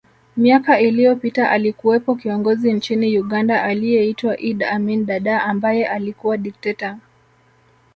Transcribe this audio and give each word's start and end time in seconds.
Miaka 0.37 0.79
iliyopita 0.79 1.49
alikuwepo 1.51 2.15
kiongozi 2.15 2.73
nchini 2.73 3.19
Uganda 3.19 3.63
aliyeitwa 3.63 4.39
Idd 4.39 4.63
Amin 4.63 5.05
Dada 5.05 5.43
ambaye 5.43 5.87
alikuwa 5.87 6.37
dikteta 6.37 6.97